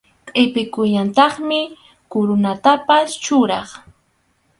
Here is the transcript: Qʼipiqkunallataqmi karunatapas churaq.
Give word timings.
Qʼipiqkunallataqmi 0.29 1.59
karunatapas 2.11 3.09
churaq. 3.23 3.67